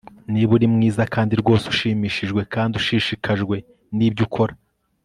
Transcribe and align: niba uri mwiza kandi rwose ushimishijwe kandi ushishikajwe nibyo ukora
niba 0.31 0.51
uri 0.55 0.67
mwiza 0.73 1.03
kandi 1.13 1.33
rwose 1.41 1.65
ushimishijwe 1.73 2.41
kandi 2.53 2.73
ushishikajwe 2.81 3.55
nibyo 3.97 4.23
ukora 4.29 4.55